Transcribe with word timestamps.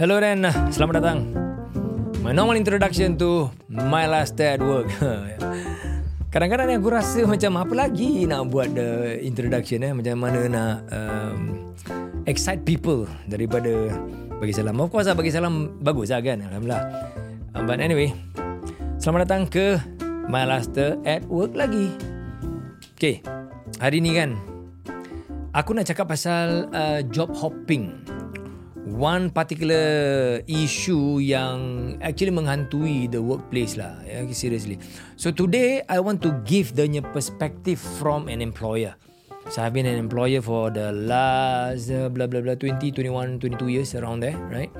Hello 0.00 0.16
dan 0.16 0.40
selamat 0.72 1.04
datang. 1.04 1.28
My 2.24 2.32
normal 2.32 2.56
introduction 2.56 3.20
to 3.20 3.52
my 3.68 4.08
last 4.08 4.32
day 4.32 4.56
at 4.56 4.64
work. 4.64 4.88
Kadang-kadang 6.32 6.72
aku 6.72 6.88
rasa 6.88 7.28
macam 7.28 7.60
apa 7.60 7.74
lagi 7.76 8.24
nak 8.24 8.48
buat 8.48 8.72
the 8.72 9.20
introduction 9.20 9.84
eh 9.84 9.92
macam 9.92 10.24
mana 10.24 10.40
nak 10.48 10.74
um, 10.88 11.40
excite 12.24 12.64
people 12.64 13.04
daripada 13.28 13.92
bagi 14.40 14.56
salam. 14.56 14.80
Of 14.80 14.88
course 14.88 15.04
lah 15.04 15.12
bagi 15.12 15.36
salam 15.36 15.76
bagus 15.84 16.08
lah 16.08 16.24
kan 16.24 16.48
alhamdulillah. 16.48 16.84
Um, 17.52 17.68
but 17.68 17.84
anyway, 17.84 18.16
selamat 18.96 19.28
datang 19.28 19.52
ke 19.52 19.76
my 20.32 20.48
last 20.48 20.72
day 20.72 20.96
at 21.04 21.28
work 21.28 21.52
lagi. 21.52 21.92
Okay, 22.96 23.20
hari 23.76 24.00
ni 24.00 24.16
kan 24.16 24.32
aku 25.52 25.76
nak 25.76 25.84
cakap 25.84 26.08
pasal 26.08 26.72
uh, 26.72 27.04
job 27.12 27.36
hopping 27.36 27.99
one 28.84 29.28
particular 29.28 30.40
issue 30.48 31.20
yang 31.20 31.94
actually 32.00 32.32
menghantui 32.32 33.10
the 33.12 33.20
workplace 33.20 33.76
lah 33.76 34.00
yeah, 34.08 34.24
seriously. 34.32 34.80
So 35.20 35.28
today 35.30 35.84
I 35.88 36.00
want 36.00 36.24
to 36.24 36.32
give 36.48 36.72
the 36.76 36.88
perspective 37.12 37.78
from 38.00 38.28
an 38.28 38.40
employer. 38.40 38.96
So 39.48 39.62
I've 39.62 39.74
been 39.74 39.88
an 39.88 39.98
employer 39.98 40.40
for 40.40 40.70
the 40.70 40.92
last 40.92 41.90
uh, 41.90 42.08
blah 42.08 42.30
blah 42.30 42.40
blah 42.40 42.54
20 42.54 42.92
21 42.92 43.40
22 43.40 43.68
years 43.68 43.90
around 43.98 44.20
there 44.20 44.36
right? 44.48 44.70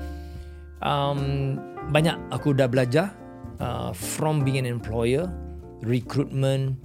Um, 0.81 1.59
banyak 1.93 2.17
aku 2.33 2.57
dah 2.57 2.65
belajar 2.65 3.13
uh, 3.61 3.93
from 3.93 4.41
being 4.41 4.57
an 4.57 4.69
employer 4.69 5.29
recruitment 5.85 6.77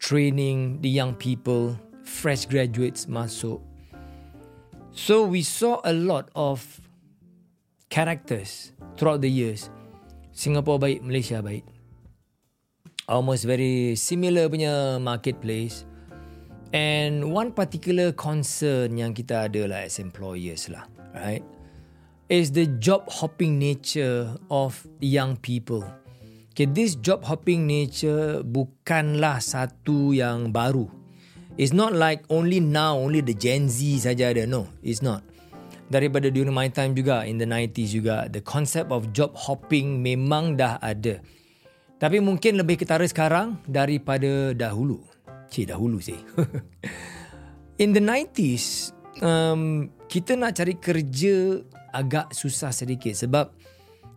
training 0.00 0.80
the 0.80 0.88
young 0.88 1.12
people 1.16 1.76
fresh 2.04 2.44
graduates 2.48 3.08
masuk 3.08 3.60
So 4.94 5.26
we 5.26 5.42
saw 5.42 5.82
a 5.82 5.90
lot 5.90 6.30
of 6.38 6.62
characters 7.90 8.70
throughout 8.94 9.26
the 9.26 9.30
years. 9.30 9.66
Singapore 10.30 10.78
baik, 10.78 11.02
Malaysia 11.02 11.42
baik. 11.42 11.66
Almost 13.10 13.42
very 13.42 13.98
similar 13.98 14.46
punya 14.46 15.02
marketplace. 15.02 15.82
And 16.70 17.34
one 17.34 17.50
particular 17.50 18.14
concern 18.14 18.94
yang 18.94 19.18
kita 19.18 19.50
ada 19.50 19.66
lah 19.66 19.82
as 19.82 19.98
employers 19.98 20.70
lah, 20.70 20.86
right? 21.10 21.42
Is 22.30 22.54
the 22.54 22.70
job 22.78 23.10
hopping 23.10 23.58
nature 23.58 24.30
of 24.46 24.78
young 25.02 25.34
people. 25.42 25.82
Okay, 26.54 26.70
this 26.70 26.94
job 26.94 27.26
hopping 27.26 27.66
nature 27.66 28.46
bukanlah 28.46 29.42
satu 29.42 30.14
yang 30.14 30.54
baru. 30.54 30.86
It's 31.54 31.70
not 31.70 31.94
like 31.94 32.26
only 32.34 32.58
now, 32.58 32.98
only 32.98 33.22
the 33.22 33.34
Gen 33.34 33.70
Z 33.70 33.78
saja 34.02 34.34
ada. 34.34 34.42
No, 34.42 34.66
it's 34.82 34.98
not. 34.98 35.22
Daripada 35.86 36.26
during 36.26 36.50
my 36.50 36.66
time 36.66 36.98
juga, 36.98 37.22
in 37.22 37.38
the 37.38 37.46
90s 37.46 37.94
juga, 37.94 38.26
the 38.26 38.42
concept 38.42 38.90
of 38.90 39.14
job 39.14 39.30
hopping 39.38 40.02
memang 40.02 40.58
dah 40.58 40.82
ada. 40.82 41.22
Tapi 42.02 42.18
mungkin 42.18 42.58
lebih 42.58 42.82
ketara 42.82 43.06
sekarang 43.06 43.62
daripada 43.70 44.50
dahulu. 44.50 44.98
Cik, 45.46 45.70
dahulu 45.70 46.02
sih. 46.02 46.18
in 47.82 47.94
the 47.94 48.02
90s, 48.02 48.90
um, 49.22 49.94
kita 50.10 50.34
nak 50.34 50.58
cari 50.58 50.74
kerja 50.74 51.62
agak 51.94 52.34
susah 52.34 52.74
sedikit 52.74 53.14
sebab 53.14 53.54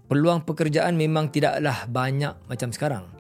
peluang 0.10 0.42
pekerjaan 0.42 0.98
memang 0.98 1.30
tidaklah 1.30 1.86
banyak 1.86 2.34
macam 2.50 2.74
sekarang. 2.74 3.17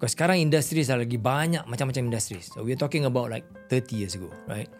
Because 0.00 0.16
sekarang 0.16 0.40
industri 0.40 0.80
dah 0.80 0.96
lagi 0.96 1.20
banyak 1.20 1.68
macam-macam 1.68 2.08
industri. 2.08 2.40
So 2.40 2.64
we're 2.64 2.80
talking 2.80 3.04
about 3.04 3.28
like 3.28 3.44
30 3.68 4.00
years 4.00 4.16
ago, 4.16 4.32
right? 4.48 4.72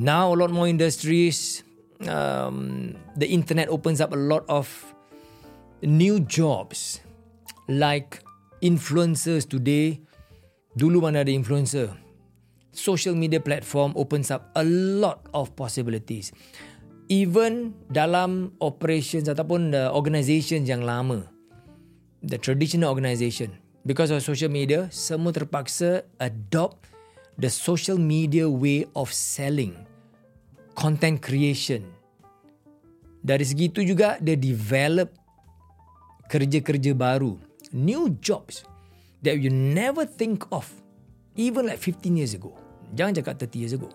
Now 0.00 0.32
a 0.32 0.36
lot 0.40 0.48
more 0.48 0.64
industries, 0.64 1.60
um, 2.08 2.96
the 3.20 3.28
internet 3.28 3.68
opens 3.68 4.00
up 4.00 4.16
a 4.16 4.16
lot 4.16 4.48
of 4.48 4.72
new 5.84 6.24
jobs 6.24 7.04
like 7.68 8.24
influencers 8.64 9.44
today. 9.44 10.00
Dulu 10.80 11.04
mana 11.04 11.28
ada 11.28 11.32
influencer. 11.34 11.92
Social 12.72 13.12
media 13.12 13.44
platform 13.44 13.92
opens 14.00 14.32
up 14.32 14.48
a 14.56 14.64
lot 14.64 15.28
of 15.36 15.52
possibilities. 15.60 16.32
Even 17.12 17.76
dalam 17.92 18.56
operations 18.64 19.28
ataupun 19.28 19.76
the 19.76 19.92
organizations 19.92 20.72
yang 20.72 20.88
lama, 20.88 21.28
the 22.24 22.40
traditional 22.40 22.88
organization, 22.88 23.67
because 23.88 24.12
of 24.12 24.20
social 24.20 24.52
media, 24.52 24.92
semua 24.92 25.32
terpaksa 25.32 26.04
adopt 26.20 26.92
the 27.40 27.48
social 27.48 27.96
media 27.96 28.44
way 28.44 28.84
of 28.92 29.08
selling, 29.08 29.72
content 30.76 31.24
creation. 31.24 31.88
Dari 33.24 33.48
segi 33.48 33.72
itu 33.72 33.80
juga, 33.80 34.20
dia 34.20 34.36
develop 34.36 35.08
kerja-kerja 36.28 36.92
baru, 36.92 37.40
new 37.72 38.12
jobs 38.20 38.60
that 39.24 39.40
you 39.40 39.48
never 39.48 40.04
think 40.04 40.44
of, 40.52 40.68
even 41.32 41.64
like 41.64 41.80
15 41.80 42.12
years 42.20 42.36
ago. 42.36 42.52
Jangan 42.92 43.24
cakap 43.24 43.40
30 43.40 43.56
years 43.56 43.72
ago. 43.72 43.88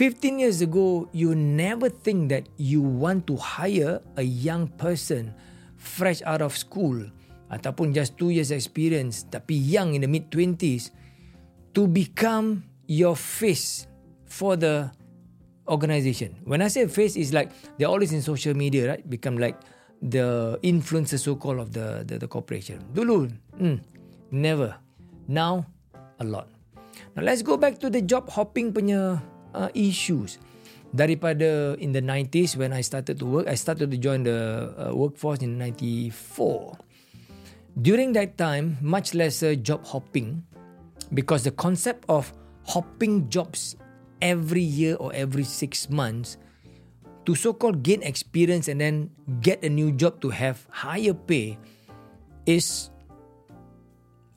15 0.00 0.40
years 0.40 0.64
ago, 0.64 1.12
you 1.12 1.36
never 1.36 1.92
think 1.92 2.32
that 2.32 2.48
you 2.56 2.80
want 2.80 3.28
to 3.28 3.36
hire 3.36 4.00
a 4.16 4.24
young 4.24 4.64
person 4.80 5.36
fresh 5.76 6.24
out 6.24 6.40
of 6.40 6.56
school 6.56 7.12
ataupun 7.52 7.92
just 7.92 8.16
two 8.16 8.32
years 8.32 8.48
experience 8.48 9.28
tapi 9.28 9.52
young 9.52 9.92
in 9.92 10.00
the 10.00 10.10
mid 10.10 10.32
20s 10.32 10.88
to 11.76 11.84
become 11.84 12.64
your 12.88 13.12
face 13.12 13.86
for 14.24 14.56
the 14.56 14.88
organization. 15.68 16.34
When 16.48 16.64
I 16.64 16.68
say 16.68 16.88
face 16.88 17.14
is 17.14 17.36
like 17.36 17.52
they're 17.76 17.92
always 17.92 18.12
in 18.12 18.24
social 18.24 18.56
media, 18.56 18.88
right? 18.88 19.04
Become 19.04 19.38
like 19.38 19.60
the 20.02 20.58
influencer 20.64 21.20
so-called 21.20 21.60
of 21.60 21.72
the 21.72 22.02
the, 22.08 22.18
the 22.18 22.28
corporation. 22.28 22.80
Dulu, 22.96 23.30
mm, 23.60 23.78
never. 24.32 24.74
Now, 25.28 25.68
a 26.18 26.24
lot. 26.24 26.48
Now 27.14 27.22
let's 27.22 27.44
go 27.44 27.56
back 27.56 27.78
to 27.84 27.88
the 27.92 28.02
job 28.02 28.28
hopping 28.32 28.72
punya 28.72 29.20
uh, 29.54 29.70
issues. 29.76 30.40
Daripada 30.92 31.72
in 31.80 31.96
the 31.96 32.04
90s 32.04 32.52
when 32.52 32.76
I 32.76 32.84
started 32.84 33.16
to 33.20 33.24
work, 33.24 33.48
I 33.48 33.56
started 33.56 33.88
to 33.88 33.96
join 33.96 34.28
the 34.28 34.68
uh, 34.76 34.92
workforce 34.92 35.40
in 35.40 35.56
94. 35.56 36.91
During 37.80 38.12
that 38.12 38.36
time, 38.36 38.76
much 38.82 39.14
lesser 39.14 39.56
job 39.56 39.86
hopping 39.86 40.44
because 41.14 41.44
the 41.44 41.52
concept 41.52 42.04
of 42.08 42.32
hopping 42.68 43.28
jobs 43.28 43.76
every 44.20 44.62
year 44.62 44.96
or 45.00 45.12
every 45.12 45.44
six 45.44 45.88
months 45.88 46.36
to 47.24 47.34
so-called 47.34 47.82
gain 47.82 48.02
experience 48.02 48.68
and 48.68 48.80
then 48.80 49.10
get 49.40 49.62
a 49.64 49.70
new 49.70 49.90
job 49.92 50.20
to 50.20 50.30
have 50.30 50.66
higher 50.70 51.14
pay 51.14 51.58
is 52.46 52.90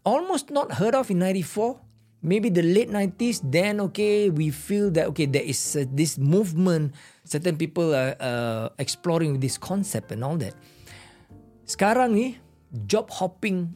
almost 0.05 0.49
not 0.49 0.71
heard 0.73 0.93
of 0.93 1.09
in 1.09 1.19
94 1.19 1.81
maybe 2.21 2.49
the 2.49 2.61
late 2.61 2.89
90s 2.89 3.41
then 3.45 3.79
okay 3.79 4.29
we 4.29 4.49
feel 4.49 4.89
that 4.89 5.07
okay 5.07 5.25
there 5.25 5.45
is 5.45 5.75
uh, 5.75 5.85
this 5.93 6.17
movement 6.17 6.93
certain 7.25 7.57
people 7.57 7.93
are 7.93 8.15
uh, 8.19 8.69
exploring 8.77 9.39
this 9.39 9.57
concept 9.57 10.13
and 10.13 10.23
all 10.23 10.37
that. 10.37 10.53
Sekarang 11.65 12.13
ni 12.13 12.37
job 12.87 13.09
hopping 13.09 13.75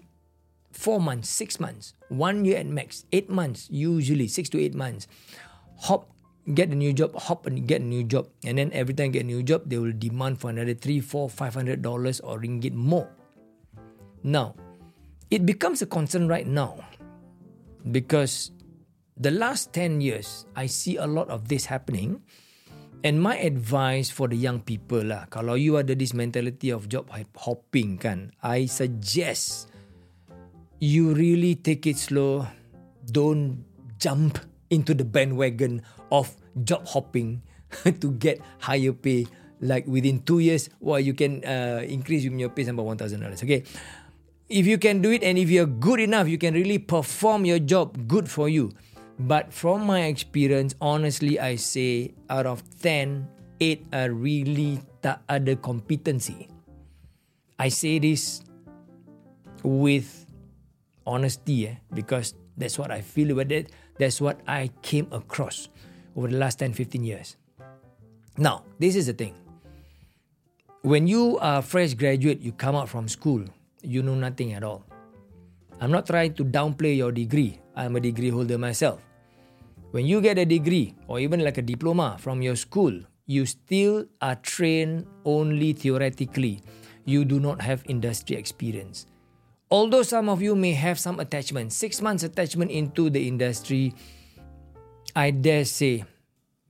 four 0.72 1.00
months, 1.00 1.30
six 1.30 1.60
months, 1.60 1.94
one 2.10 2.46
year 2.46 2.58
at 2.58 2.66
max, 2.66 3.06
eight 3.12 3.30
months, 3.30 3.68
usually 3.72 4.28
six 4.28 4.50
to 4.50 4.60
eight 4.60 4.76
months. 4.76 5.08
Hop, 5.88 6.10
get 6.54 6.70
a 6.70 6.76
new 6.76 6.94
job, 6.94 7.16
hop 7.16 7.46
and 7.46 7.68
get 7.68 7.82
a 7.82 7.84
new 7.84 8.04
job. 8.04 8.28
And 8.46 8.58
then 8.58 8.72
every 8.74 8.94
time 8.94 9.12
get 9.12 9.24
a 9.24 9.26
new 9.26 9.44
job, 9.44 9.64
they 9.66 9.78
will 9.78 9.94
demand 9.94 10.40
for 10.40 10.50
another 10.50 10.74
three, 10.74 11.00
four, 11.00 11.30
five 11.30 11.54
hundred 11.54 11.82
dollars 11.82 12.20
or 12.20 12.40
ringgit 12.40 12.74
more. 12.74 13.10
Now, 14.24 14.56
it 15.32 15.46
becomes 15.46 15.82
a 15.82 15.86
concern 15.86 16.28
right 16.28 16.46
now 16.46 16.84
because 17.92 18.52
the 19.20 19.32
last 19.32 19.74
10 19.74 20.02
years, 20.02 20.46
I 20.56 20.66
see 20.66 20.96
a 20.98 21.06
lot 21.06 21.30
of 21.30 21.48
this 21.48 21.66
happening. 21.66 22.24
And 23.00 23.24
my 23.24 23.40
advice 23.40 24.12
for 24.12 24.28
the 24.28 24.36
young 24.36 24.60
people 24.60 25.00
lah, 25.00 25.32
kalau 25.32 25.56
you 25.56 25.80
ada 25.80 25.96
this 25.96 26.12
mentality 26.12 26.68
of 26.68 26.92
job 26.92 27.08
hopping 27.40 27.96
kan, 27.96 28.36
I 28.44 28.68
suggest 28.68 29.72
you 30.84 31.16
really 31.16 31.56
take 31.56 31.88
it 31.88 31.96
slow. 31.96 32.44
Don't 33.08 33.64
jump 34.04 34.44
into 34.68 34.92
the 34.92 35.08
bandwagon 35.08 35.80
of 36.12 36.36
job 36.68 36.84
hopping 36.92 37.40
to 38.04 38.12
get 38.20 38.44
higher 38.60 38.92
pay. 38.92 39.32
Like 39.64 39.88
within 39.88 40.24
two 40.24 40.40
years, 40.44 40.68
well, 40.80 41.00
you 41.00 41.16
can 41.16 41.44
uh, 41.44 41.84
increase 41.88 42.28
your 42.28 42.52
pay 42.52 42.68
sampai 42.68 42.84
one 42.84 43.00
thousand 43.00 43.24
dollars. 43.24 43.44
Okay, 43.44 43.64
if 44.48 44.68
you 44.68 44.76
can 44.76 45.00
do 45.00 45.12
it 45.12 45.24
and 45.24 45.40
if 45.40 45.48
you're 45.48 45.68
good 45.68 46.00
enough, 46.00 46.28
you 46.28 46.40
can 46.40 46.52
really 46.52 46.80
perform 46.80 47.44
your 47.48 47.60
job. 47.60 47.96
Good 48.08 48.28
for 48.28 48.48
you. 48.48 48.72
But 49.20 49.52
from 49.52 49.84
my 49.84 50.08
experience, 50.08 50.76
honestly, 50.80 51.40
I 51.40 51.56
say 51.56 52.16
out 52.30 52.46
of 52.48 52.64
10, 52.80 53.28
8 53.60 53.86
are 53.92 54.12
really 54.16 54.80
tak 55.04 55.20
ada 55.28 55.60
competency. 55.60 56.48
I 57.60 57.68
say 57.68 58.00
this 58.00 58.40
with 59.60 60.08
honesty 61.04 61.68
eh, 61.68 61.76
because 61.92 62.34
that's 62.56 62.80
what 62.80 62.96
I 62.96 63.04
feel 63.04 63.36
about 63.36 63.52
it. 63.52 63.76
That's 64.00 64.24
what 64.24 64.40
I 64.48 64.72
came 64.80 65.12
across 65.12 65.68
over 66.16 66.32
the 66.32 66.40
last 66.40 66.64
10, 66.64 66.72
15 66.72 67.04
years. 67.04 67.36
Now, 68.40 68.64
this 68.80 68.96
is 68.96 69.12
the 69.12 69.14
thing. 69.14 69.36
when 70.82 71.08
you 71.08 71.38
are 71.40 71.60
a 71.60 71.62
fresh 71.62 71.94
graduate, 71.94 72.40
you 72.42 72.52
come 72.52 72.76
out 72.76 72.88
from 72.88 73.08
school, 73.08 73.44
you 73.82 74.02
know 74.02 74.16
nothing 74.16 74.54
at 74.54 74.64
all. 74.64 74.86
I'm 75.82 75.92
not 75.92 76.08
trying 76.08 76.34
to 76.36 76.46
downplay 76.46 76.96
your 76.96 77.12
degree. 77.12 77.60
I'm 77.76 77.96
a 77.96 78.00
degree 78.00 78.30
holder 78.30 78.58
myself. 78.58 79.02
When 79.92 80.06
you 80.06 80.22
get 80.22 80.38
a 80.38 80.46
degree 80.46 80.94
or 81.08 81.20
even 81.20 81.42
like 81.44 81.58
a 81.58 81.66
diploma 81.66 82.18
from 82.20 82.44
your 82.46 82.56
school, 82.56 82.94
you 83.26 83.46
still 83.46 84.06
are 84.22 84.36
trained 84.36 85.08
only 85.26 85.74
theoretically. 85.74 86.62
You 87.06 87.26
do 87.26 87.40
not 87.40 87.62
have 87.62 87.82
industry 87.90 88.38
experience. 88.38 89.08
Although 89.72 90.04
some 90.04 90.30
of 90.30 90.42
you 90.42 90.56
may 90.56 90.74
have 90.74 91.00
some 91.00 91.20
attachment, 91.20 91.74
six 91.74 92.02
months 92.02 92.22
attachment 92.22 92.70
into 92.70 93.10
the 93.10 93.28
industry, 93.28 93.94
I 95.16 95.32
dare 95.32 95.66
say 95.66 96.06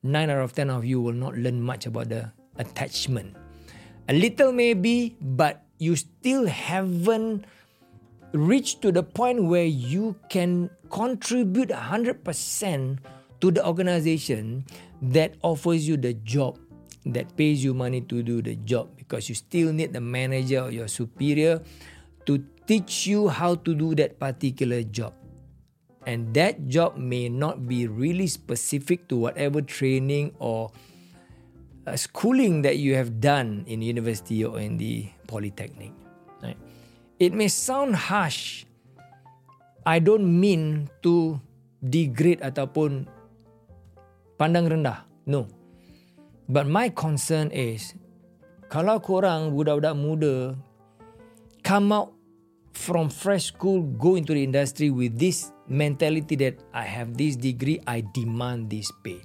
nine 0.01 0.29
out 0.29 0.39
of 0.39 0.53
ten 0.53 0.69
of 0.69 0.85
you 0.85 1.01
will 1.01 1.15
not 1.15 1.35
learn 1.35 1.61
much 1.61 1.87
about 1.87 2.07
the 2.07 2.31
attachment. 2.55 3.35
A 4.07 4.13
little 4.13 4.51
maybe, 4.51 5.17
but 5.19 5.67
you 5.77 5.95
still 5.95 6.47
haven't 6.47 7.43
reached 8.33 8.81
to 8.81 8.91
the 8.91 9.01
point 9.03 9.43
where 9.43 9.65
you 9.65 10.15
can 10.29 10.69
contribute 10.89 11.69
100% 11.69 12.21
to 13.41 13.51
the 13.51 13.65
organization 13.65 14.65
that 15.01 15.33
offers 15.41 15.87
you 15.87 15.97
the 15.97 16.13
job 16.25 16.59
that 17.05 17.25
pays 17.37 17.63
you 17.63 17.73
money 17.73 18.01
to 18.01 18.21
do 18.21 18.41
the 18.41 18.55
job 18.67 18.89
because 18.97 19.29
you 19.29 19.35
still 19.35 19.71
need 19.73 19.93
the 19.93 20.01
manager 20.01 20.61
or 20.67 20.71
your 20.71 20.87
superior 20.87 21.61
to 22.25 22.43
teach 22.67 23.07
you 23.07 23.29
how 23.29 23.55
to 23.55 23.73
do 23.73 23.95
that 23.95 24.19
particular 24.19 24.83
job. 24.83 25.13
And 26.05 26.33
that 26.33 26.67
job 26.67 26.97
may 26.97 27.29
not 27.29 27.67
be 27.67 27.87
really 27.87 28.27
specific 28.27 29.07
to 29.09 29.17
whatever 29.17 29.61
training 29.61 30.33
or 30.39 30.71
uh, 31.87 31.95
schooling 31.95 32.61
that 32.63 32.77
you 32.77 32.95
have 32.95 33.19
done 33.19 33.63
in 33.67 33.81
university 33.81 34.43
or 34.43 34.59
in 34.59 34.77
the 34.77 35.09
polytechnic 35.27 35.91
it 37.19 37.35
may 37.35 37.51
sound 37.51 37.95
harsh 37.95 38.63
I 39.89 39.99
don't 39.99 40.27
mean 40.27 40.91
to 41.01 41.39
degrade 41.79 42.43
ataupun 42.43 43.07
pandang 44.35 44.67
rendah. 44.67 45.07
No. 45.25 45.47
But 46.49 46.69
my 46.69 46.93
concern 46.93 47.49
is 47.49 47.97
kalau 48.69 49.01
korang 49.01 49.53
budak-budak 49.55 49.95
muda 49.97 50.35
come 51.65 51.89
out 51.93 52.13
from 52.73 53.09
fresh 53.09 53.49
school 53.49 53.81
go 53.97 54.13
into 54.13 54.33
the 54.37 54.45
industry 54.45 54.93
with 54.93 55.17
this 55.17 55.51
mentality 55.65 56.37
that 56.37 56.61
I 56.73 56.85
have 56.85 57.17
this 57.17 57.33
degree 57.37 57.81
I 57.85 58.05
demand 58.13 58.69
this 58.69 58.89
pay. 59.01 59.21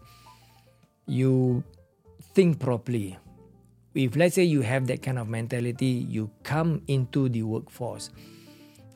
You 1.04 1.60
think 2.32 2.56
properly. 2.56 3.20
If 3.94 4.16
let's 4.16 4.34
say 4.34 4.44
you 4.44 4.62
have 4.62 4.86
that 4.88 5.02
kind 5.02 5.18
of 5.18 5.28
mentality, 5.28 6.06
you 6.08 6.30
come 6.42 6.82
into 6.88 7.28
the 7.28 7.42
workforce 7.42 8.10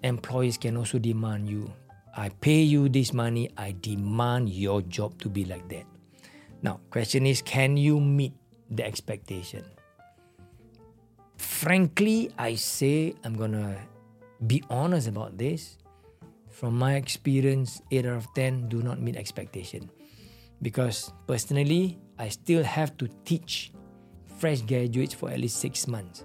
employees 0.02 0.56
can 0.56 0.76
also 0.76 0.98
demand 0.98 1.48
you. 1.48 1.70
I 2.16 2.30
pay 2.40 2.62
you 2.62 2.88
this 2.88 3.12
money, 3.12 3.50
I 3.56 3.74
demand 3.80 4.50
your 4.50 4.82
job 4.82 5.18
to 5.22 5.28
be 5.28 5.44
like 5.44 5.68
that. 5.68 5.86
Now, 6.62 6.80
question 6.90 7.26
is 7.26 7.42
can 7.42 7.76
you 7.76 8.00
meet 8.00 8.34
the 8.70 8.84
expectation? 8.84 9.64
Frankly, 11.36 12.30
I 12.38 12.54
say 12.54 13.14
I'm 13.22 13.36
going 13.36 13.52
to 13.52 13.78
be 14.46 14.62
honest 14.70 15.08
about 15.08 15.38
this. 15.38 15.78
From 16.50 16.76
my 16.76 16.96
experience, 16.96 17.82
8 17.92 18.06
out 18.06 18.16
of 18.16 18.34
10 18.34 18.68
do 18.68 18.82
not 18.82 19.00
meet 19.00 19.14
expectation. 19.14 19.90
Because 20.60 21.12
personally, 21.28 21.98
I 22.18 22.30
still 22.30 22.64
have 22.64 22.98
to 22.98 23.06
teach 23.24 23.70
fresh 24.38 24.62
graduates 24.62 25.12
for 25.12 25.28
at 25.28 25.42
least 25.42 25.58
6 25.60 25.90
months 25.90 26.24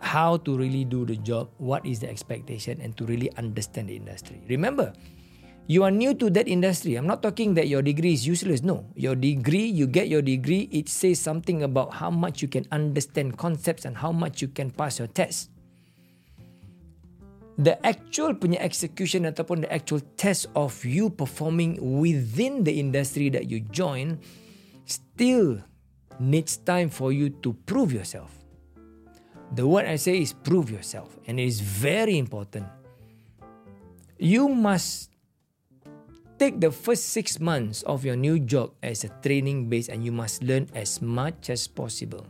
how 0.00 0.40
to 0.48 0.56
really 0.56 0.84
do 0.84 1.04
the 1.04 1.16
job, 1.20 1.52
what 1.60 1.84
is 1.84 2.00
the 2.00 2.08
expectation, 2.08 2.80
and 2.80 2.96
to 2.96 3.04
really 3.04 3.28
understand 3.36 3.88
the 3.88 3.96
industry. 3.96 4.40
Remember, 4.48 4.92
you 5.68 5.84
are 5.84 5.92
new 5.92 6.16
to 6.16 6.32
that 6.32 6.48
industry. 6.48 6.96
I'm 6.96 7.06
not 7.06 7.22
talking 7.22 7.54
that 7.54 7.68
your 7.68 7.84
degree 7.84 8.16
is 8.16 8.26
useless. 8.26 8.64
No, 8.64 8.88
your 8.96 9.14
degree, 9.14 9.68
you 9.68 9.86
get 9.86 10.08
your 10.08 10.24
degree, 10.24 10.72
it 10.72 10.88
says 10.88 11.20
something 11.20 11.62
about 11.62 11.94
how 11.94 12.10
much 12.10 12.42
you 12.42 12.48
can 12.48 12.66
understand 12.72 13.36
concepts 13.36 13.84
and 13.84 13.94
how 13.94 14.10
much 14.10 14.42
you 14.42 14.48
can 14.48 14.72
pass 14.72 14.98
your 14.98 15.08
test. 15.08 15.52
The 17.60 17.76
actual 17.84 18.32
punya 18.40 18.56
execution 18.56 19.28
ataupun 19.28 19.68
the 19.68 19.70
actual 19.70 20.00
test 20.16 20.48
of 20.56 20.80
you 20.80 21.12
performing 21.12 21.76
within 21.76 22.64
the 22.64 22.80
industry 22.80 23.28
that 23.36 23.52
you 23.52 23.60
join 23.68 24.16
still 24.88 25.60
needs 26.20 26.58
time 26.58 26.92
for 26.92 27.10
you 27.10 27.30
to 27.40 27.56
prove 27.64 27.92
yourself. 27.92 28.30
The 29.56 29.66
word 29.66 29.86
I 29.86 29.96
say 29.96 30.20
is 30.20 30.32
prove 30.32 30.70
yourself, 30.70 31.18
and 31.26 31.40
it 31.40 31.46
is 31.48 31.60
very 31.60 32.18
important. 32.18 32.68
You 34.18 34.48
must 34.48 35.10
take 36.38 36.60
the 36.60 36.70
first 36.70 37.10
six 37.10 37.40
months 37.40 37.82
of 37.82 38.04
your 38.04 38.14
new 38.14 38.38
job 38.38 38.76
as 38.82 39.02
a 39.02 39.10
training 39.24 39.68
base, 39.68 39.88
and 39.88 40.04
you 40.04 40.12
must 40.12 40.44
learn 40.44 40.68
as 40.74 41.02
much 41.02 41.50
as 41.50 41.66
possible. 41.66 42.26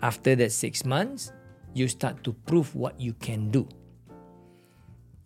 After 0.00 0.36
that 0.36 0.52
six 0.52 0.84
months, 0.84 1.32
you 1.74 1.88
start 1.88 2.22
to 2.22 2.32
prove 2.46 2.74
what 2.76 3.00
you 3.00 3.14
can 3.14 3.50
do. 3.50 3.66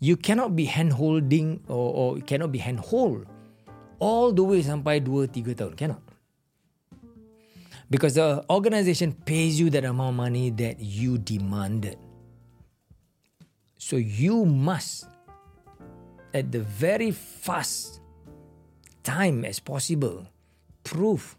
You 0.00 0.17
cannot 0.17 0.56
be 0.56 0.64
hand 0.64 0.94
holding 0.94 1.61
or, 1.69 2.17
or 2.17 2.20
cannot 2.23 2.50
be 2.50 2.58
hand 2.58 2.81
hold 2.81 3.26
all 4.02 4.32
the 4.32 4.43
way 4.43 4.58
sampai 4.62 4.99
2-3 4.99 5.55
tahun. 5.55 5.75
Cannot. 5.79 6.12
Because 7.93 8.17
the 8.17 8.41
organization 8.49 9.12
pays 9.12 9.61
you 9.61 9.69
that 9.69 9.85
amount 9.85 10.17
of 10.17 10.25
money 10.25 10.49
that 10.49 10.81
you 10.81 11.21
demanded. 11.21 12.00
So 13.77 14.00
you 14.00 14.49
must, 14.49 15.05
at 16.33 16.49
the 16.49 16.65
very 16.65 17.12
fast 17.12 18.00
time 19.05 19.44
as 19.44 19.61
possible, 19.61 20.25
prove 20.89 21.37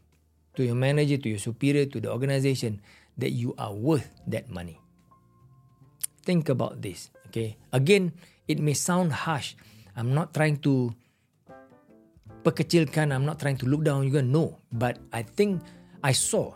to 0.53 0.61
your 0.61 0.77
manager, 0.77 1.17
to 1.17 1.27
your 1.33 1.41
superior, 1.41 1.89
to 1.89 1.97
the 1.97 2.13
organization 2.13 2.85
that 3.17 3.33
you 3.33 3.57
are 3.57 3.73
worth 3.73 4.13
that 4.29 4.53
money. 4.53 4.77
Think 6.21 6.53
about 6.53 6.85
this, 6.85 7.09
okay? 7.33 7.57
Again, 7.73 8.13
it 8.45 8.61
may 8.61 8.77
sound 8.77 9.25
harsh. 9.25 9.57
I'm 9.97 10.13
not 10.13 10.37
trying 10.37 10.61
to 10.69 10.93
pekecilkan, 12.45 13.09
I'm 13.09 13.25
not 13.25 13.39
trying 13.39 13.57
to 13.57 13.65
look 13.65 13.81
down 13.81 14.05
you. 14.05 14.21
No, 14.21 14.61
but 14.69 15.01
I 15.09 15.23
think 15.23 15.65
I 16.03 16.11
saw 16.11 16.53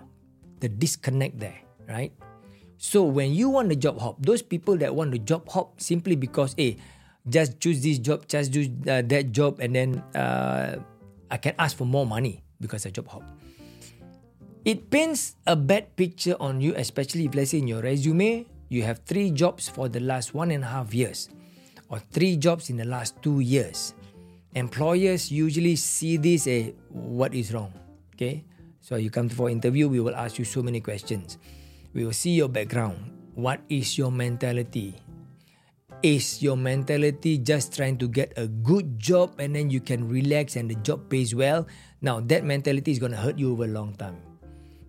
the 0.60 0.68
disconnect 0.68 1.40
there, 1.40 1.58
right? 1.88 2.12
So 2.78 3.04
when 3.04 3.34
you 3.34 3.50
want 3.50 3.70
to 3.70 3.76
job 3.76 4.00
hop, 4.00 4.22
those 4.22 4.42
people 4.42 4.78
that 4.78 4.94
want 4.94 5.12
to 5.14 5.20
job 5.20 5.50
hop 5.50 5.82
simply 5.82 6.16
because, 6.16 6.54
hey, 6.58 6.78
just 7.28 7.60
choose 7.60 7.82
this 7.82 7.98
job, 7.98 8.28
just 8.28 8.52
do 8.52 8.70
uh, 8.88 9.02
that 9.08 9.32
job, 9.32 9.60
and 9.60 9.74
then 9.74 10.04
uh, 10.14 10.78
I 11.32 11.38
can 11.38 11.56
ask 11.58 11.76
for 11.76 11.86
more 11.86 12.06
money 12.06 12.44
because 12.62 12.86
I 12.86 12.92
job 12.92 13.08
hop. 13.08 13.24
It 14.64 14.92
paints 14.92 15.36
a 15.48 15.56
bad 15.56 15.96
picture 15.96 16.36
on 16.40 16.60
you, 16.62 16.76
especially 16.76 17.26
if 17.26 17.36
let's 17.36 17.52
say 17.52 17.60
in 17.60 17.68
your 17.68 17.82
resume, 17.82 18.46
you 18.70 18.84
have 18.84 19.00
three 19.08 19.32
jobs 19.32 19.70
for 19.70 19.88
the 19.88 20.00
last 20.00 20.34
one 20.36 20.52
and 20.52 20.64
a 20.64 20.68
half 20.68 20.94
years 20.94 21.30
or 21.90 22.00
three 22.12 22.36
jobs 22.36 22.70
in 22.70 22.78
the 22.78 22.86
last 22.86 23.16
two 23.24 23.40
years. 23.40 23.94
Employers 24.56 25.32
usually 25.32 25.76
see 25.76 26.18
this 26.18 26.48
as 26.48 26.74
what 26.90 27.34
is 27.34 27.54
wrong. 27.54 27.72
Okay. 28.16 28.44
So 28.88 28.96
you 28.96 29.12
come 29.12 29.28
for 29.28 29.52
interview, 29.52 29.92
we 29.92 30.00
will 30.00 30.16
ask 30.16 30.40
you 30.40 30.48
so 30.48 30.64
many 30.64 30.80
questions. 30.80 31.36
We 31.92 32.08
will 32.08 32.16
see 32.16 32.32
your 32.40 32.48
background. 32.48 33.12
What 33.36 33.60
is 33.68 33.98
your 33.98 34.16
mentality? 34.16 34.96
Is 36.02 36.42
your 36.42 36.56
mentality 36.56 37.38
just 37.38 37.76
trying 37.76 37.98
to 37.98 38.08
get 38.08 38.32
a 38.40 38.48
good 38.48 38.96
job 38.98 39.36
and 39.44 39.54
then 39.54 39.70
you 39.70 39.82
can 39.82 40.08
relax 40.08 40.56
and 40.56 40.72
the 40.72 40.80
job 40.88 41.10
pays 41.10 41.36
well? 41.36 41.68
Now 42.00 42.22
that 42.32 42.46
mentality 42.46 42.96
is 42.96 43.00
to 43.00 43.12
hurt 43.12 43.38
you 43.38 43.52
over 43.52 43.66
a 43.66 43.68
long 43.68 43.92
time. 44.00 44.24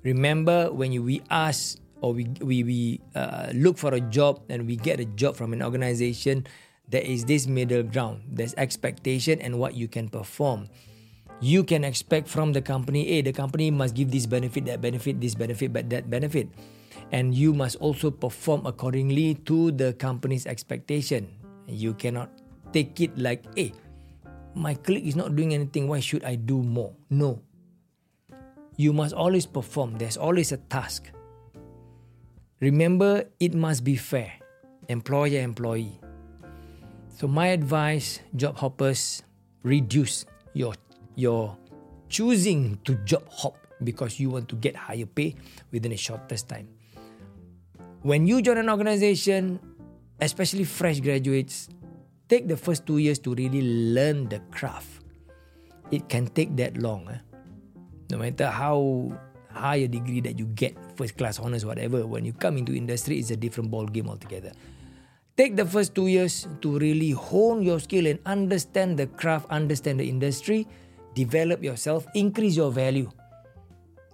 Remember 0.05 0.71
when 0.71 0.93
you, 0.93 1.03
we 1.03 1.21
ask 1.29 1.83
or 2.01 2.15
we 2.15 2.31
we, 2.39 2.63
we 2.63 3.01
uh, 3.19 3.51
look 3.51 3.79
for 3.79 3.95
a 3.95 4.01
job 4.15 4.47
and 4.49 4.63
we 4.69 4.77
get 4.77 5.01
a 5.01 5.11
job 5.19 5.35
from 5.35 5.53
an 5.53 5.61
organization, 5.61 6.47
there 6.87 7.03
is 7.03 7.25
this 7.25 7.49
middle 7.49 7.83
ground. 7.83 8.23
There's 8.31 8.55
expectation 8.63 9.43
and 9.43 9.59
what 9.59 9.75
you 9.75 9.89
can 9.89 10.09
perform 10.09 10.71
you 11.41 11.63
can 11.63 11.85
expect 11.85 12.27
from 12.27 12.53
the 12.53 12.63
company 12.63 13.07
A, 13.19 13.23
the 13.23 13.33
company 13.33 13.71
must 13.71 13.95
give 13.95 14.11
this 14.11 14.27
benefit, 14.27 14.67
that 14.67 14.81
benefit, 14.81 15.21
this 15.21 15.35
benefit, 15.35 15.73
but 15.73 15.89
that 15.91 16.11
benefit. 16.11 16.49
And 17.13 17.35
you 17.35 17.55
must 17.55 17.77
also 17.77 18.11
perform 18.11 18.67
accordingly 18.67 19.35
to 19.47 19.71
the 19.73 19.95
company's 19.95 20.47
expectation. 20.47 21.31
You 21.67 21.95
cannot 21.95 22.31
take 22.73 23.01
it 23.01 23.17
like, 23.17 23.45
hey, 23.55 23.73
my 24.55 24.75
colleague 24.75 25.07
is 25.07 25.17
not 25.17 25.37
doing 25.37 25.55
anything, 25.55 25.87
why 25.87 26.01
should 26.01 26.25
I 26.25 26.35
do 26.35 26.63
more? 26.63 26.93
No. 27.09 27.41
You 28.77 28.93
must 28.93 29.15
always 29.15 29.47
perform, 29.47 29.99
there's 29.99 30.17
always 30.17 30.53
a 30.53 30.59
task. 30.59 31.11
Remember, 32.61 33.25
it 33.39 33.55
must 33.55 33.85
be 33.85 33.95
fair, 33.95 34.33
employer 34.89 35.41
employee. 35.41 36.01
So, 37.19 37.27
my 37.27 37.49
advice, 37.49 38.21
job 38.35 38.59
hoppers, 38.59 39.23
reduce 39.63 40.27
your 40.55 40.75
you're 41.19 41.51
choosing 42.09 42.79
to 42.87 42.95
job 43.03 43.27
hop 43.27 43.59
because 43.83 44.23
you 44.23 44.31
want 44.31 44.49
to 44.49 44.55
get 44.55 44.79
higher 44.79 45.07
pay 45.07 45.35
within 45.75 45.91
a 45.91 45.99
shortest 45.99 46.49
time. 46.49 46.71
when 48.03 48.27
you 48.31 48.41
join 48.41 48.57
an 48.59 48.71
organization, 48.71 49.59
especially 50.23 50.63
fresh 50.63 51.01
graduates, 51.01 51.69
take 52.31 52.47
the 52.47 52.57
first 52.57 52.87
two 52.87 52.99
years 52.99 53.19
to 53.19 53.35
really 53.35 53.93
learn 53.93 54.29
the 54.31 54.39
craft. 54.55 55.03
It 55.91 56.09
can 56.09 56.31
take 56.31 56.55
that 56.57 56.79
long. 56.79 57.09
Eh? 57.11 57.19
No 58.11 58.19
matter 58.19 58.47
how 58.47 59.11
high 59.51 59.83
a 59.83 59.89
degree 59.89 60.21
that 60.21 60.39
you 60.39 60.47
get, 60.47 60.79
first 60.97 61.19
class 61.19 61.39
honors, 61.41 61.67
whatever, 61.67 62.07
when 62.07 62.25
you 62.25 62.33
come 62.33 62.57
into 62.57 62.73
industry, 62.73 63.19
it's 63.19 63.31
a 63.31 63.37
different 63.37 63.71
ball 63.71 63.87
game 63.87 64.09
altogether. 64.09 64.53
Take 65.37 65.57
the 65.57 65.67
first 65.67 65.95
two 65.95 66.07
years 66.07 66.47
to 66.63 66.79
really 66.79 67.11
hone 67.11 67.63
your 67.63 67.81
skill 67.81 68.07
and 68.07 68.19
understand 68.27 68.99
the 68.99 69.07
craft, 69.07 69.51
understand 69.51 69.99
the 69.99 70.09
industry, 70.09 70.67
develop 71.19 71.67
yourself, 71.67 72.07
increase 72.15 72.55
your 72.55 72.71
value. 72.71 73.11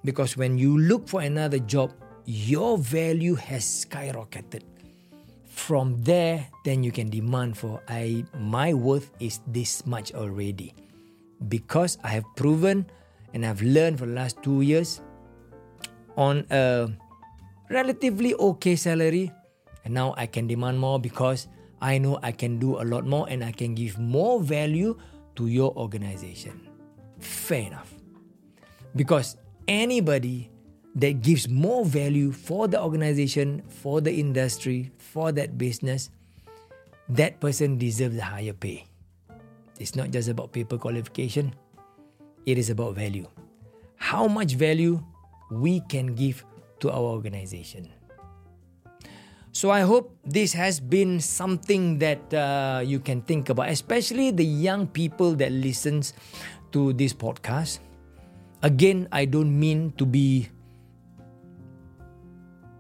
Because 0.05 0.41
when 0.41 0.57
you 0.57 0.81
look 0.81 1.05
for 1.05 1.21
another 1.21 1.61
job, 1.61 1.93
your 2.25 2.81
value 2.81 3.37
has 3.37 3.85
skyrocketed. 3.85 4.65
From 5.45 6.01
there, 6.01 6.49
then 6.65 6.83
you 6.83 6.91
can 6.91 7.13
demand 7.13 7.61
for 7.61 7.85
I 7.89 8.25
my 8.41 8.73
worth 8.73 9.13
is 9.21 9.45
this 9.47 9.85
much 9.85 10.17
already. 10.17 10.73
Because 11.49 12.01
I 12.01 12.09
have 12.17 12.25
proven 12.41 12.89
and 13.37 13.45
I've 13.45 13.61
learned 13.61 14.01
for 14.01 14.09
the 14.09 14.17
last 14.17 14.41
two 14.41 14.65
years 14.65 15.05
on 16.17 16.49
a 16.49 16.89
relatively 17.69 18.33
okay 18.35 18.77
salary, 18.77 19.31
and 19.85 19.93
now 19.93 20.15
I 20.17 20.25
can 20.25 20.49
demand 20.49 20.81
more 20.81 20.99
because 20.99 21.49
I 21.85 21.99
know 22.01 22.19
I 22.23 22.33
can 22.33 22.57
do 22.59 22.81
a 22.81 22.85
lot 22.85 23.05
more 23.05 23.29
and 23.29 23.45
I 23.45 23.53
can 23.53 23.75
give 23.77 23.99
more 24.01 24.41
value 24.41 24.97
to 25.37 25.47
your 25.47 25.77
organization. 25.77 26.74
Fair 27.25 27.67
enough. 27.73 27.93
Because 28.95 29.37
anybody 29.67 30.51
that 30.95 31.23
gives 31.23 31.49
more 31.49 31.85
value 31.85 32.31
for 32.31 32.69
the 32.69 32.81
organization, 32.81 33.63
for 33.67 34.01
the 34.01 34.13
industry, 34.13 34.93
for 34.99 35.33
that 35.33 35.59
business, 35.59 36.11
that 37.09 37.41
person 37.41 37.77
deserves 37.79 38.17
a 38.17 38.25
higher 38.25 38.53
pay. 38.53 38.87
It's 39.81 39.97
not 39.97 40.11
just 40.11 40.29
about 40.29 40.53
paper 40.53 40.79
qualification, 40.79 41.55
it 42.47 42.59
is 42.59 42.71
about 42.71 42.95
value. 42.95 43.27
How 43.97 44.29
much 44.29 44.55
value 44.55 45.03
we 45.51 45.81
can 45.81 46.15
give 46.15 46.45
to 46.81 46.91
our 46.91 47.17
organization. 47.17 47.89
So 49.55 49.71
I 49.71 49.87
hope 49.87 50.19
this 50.27 50.53
has 50.53 50.81
been 50.81 51.21
something 51.21 51.99
that 52.03 52.21
uh, 52.35 52.83
you 52.85 52.99
can 52.99 53.23
think 53.23 53.49
about, 53.49 53.71
especially 53.71 54.33
the 54.33 54.45
young 54.45 54.87
people 54.87 55.35
that 55.39 55.53
listens 55.53 56.13
to 56.75 56.93
this 56.93 57.15
podcast. 57.15 57.79
Again, 58.63 59.07
I 59.13 59.25
don't 59.25 59.55
mean 59.55 59.95
to 59.97 60.05
be 60.05 60.49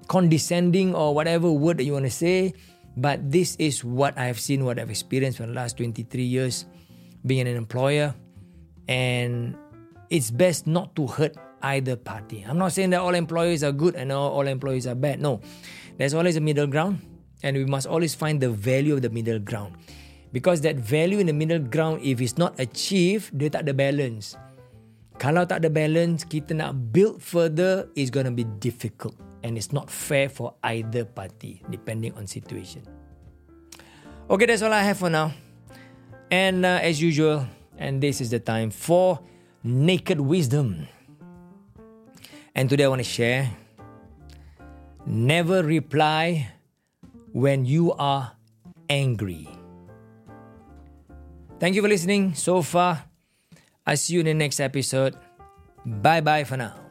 condescending 0.08 0.94
or 0.94 1.14
whatever 1.14 1.50
word 1.50 1.78
that 1.78 1.84
you 1.84 1.94
want 1.94 2.04
to 2.04 2.10
say, 2.10 2.54
but 2.96 3.30
this 3.30 3.54
is 3.56 3.84
what 3.84 4.18
I've 4.18 4.40
seen, 4.40 4.64
what 4.64 4.78
I've 4.78 4.90
experienced 4.90 5.38
for 5.38 5.46
the 5.46 5.52
last 5.52 5.76
23 5.78 6.22
years 6.22 6.66
being 7.24 7.46
an 7.46 7.56
employer. 7.56 8.14
And 8.88 9.56
it's 10.10 10.30
best 10.30 10.66
not 10.66 10.94
to 10.96 11.06
hurt 11.06 11.36
either 11.62 11.96
party. 11.96 12.44
I'm 12.46 12.58
not 12.58 12.72
saying 12.72 12.90
that 12.90 13.00
all 13.00 13.14
employees 13.14 13.64
are 13.64 13.72
good 13.72 13.94
and 13.94 14.12
all, 14.12 14.32
all 14.32 14.46
employees 14.46 14.86
are 14.86 14.94
bad. 14.94 15.20
No, 15.20 15.40
there's 15.96 16.14
always 16.14 16.36
a 16.36 16.40
middle 16.40 16.66
ground, 16.66 17.00
and 17.42 17.56
we 17.56 17.64
must 17.64 17.86
always 17.86 18.14
find 18.14 18.40
the 18.40 18.50
value 18.50 18.94
of 18.94 19.02
the 19.02 19.10
middle 19.10 19.38
ground. 19.38 19.76
Because 20.34 20.66
that 20.66 20.74
value 20.82 21.22
in 21.22 21.30
the 21.30 21.32
middle 21.32 21.62
ground, 21.62 22.02
if 22.02 22.18
it's 22.18 22.34
not 22.34 22.58
achieved, 22.58 23.30
dia 23.38 23.54
tak 23.54 23.70
ada 23.70 23.72
balance. 23.72 24.34
Kalau 25.22 25.46
tak 25.46 25.62
ada 25.62 25.70
balance, 25.70 26.26
kita 26.26 26.58
nak 26.58 26.74
build 26.90 27.22
further 27.22 27.86
is 27.94 28.10
going 28.10 28.26
to 28.26 28.34
be 28.34 28.42
difficult 28.58 29.14
and 29.46 29.54
it's 29.54 29.70
not 29.70 29.86
fair 29.86 30.26
for 30.26 30.58
either 30.66 31.06
party 31.06 31.62
depending 31.70 32.10
on 32.18 32.26
situation. 32.26 32.82
Okay, 34.26 34.50
that's 34.50 34.66
all 34.66 34.74
I 34.74 34.82
have 34.82 34.98
for 34.98 35.06
now. 35.06 35.30
And 36.34 36.66
uh, 36.66 36.82
as 36.82 36.98
usual, 36.98 37.46
and 37.78 38.02
this 38.02 38.18
is 38.18 38.34
the 38.34 38.42
time 38.42 38.74
for 38.74 39.22
naked 39.62 40.18
wisdom. 40.18 40.90
And 42.58 42.66
today 42.66 42.84
I 42.84 42.90
want 42.90 43.06
to 43.06 43.06
share 43.06 43.54
never 45.06 45.62
reply 45.62 46.50
when 47.30 47.62
you 47.62 47.94
are 47.94 48.34
angry. 48.90 49.53
Thank 51.64 51.76
you 51.76 51.80
for 51.80 51.88
listening 51.88 52.35
so 52.35 52.61
far. 52.61 53.09
I 53.87 53.94
see 53.94 54.12
you 54.12 54.21
in 54.21 54.26
the 54.26 54.35
next 54.35 54.61
episode. 54.61 55.16
Bye 55.87 56.21
bye 56.21 56.44
for 56.44 56.59
now. 56.59 56.83